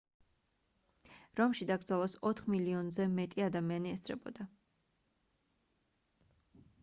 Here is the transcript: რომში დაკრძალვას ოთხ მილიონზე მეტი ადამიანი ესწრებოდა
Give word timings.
რომში 1.39 1.67
დაკრძალვას 1.71 2.15
ოთხ 2.29 2.47
მილიონზე 2.53 3.05
მეტი 3.19 3.45
ადამიანი 3.49 3.93
ესწრებოდა 3.97 4.49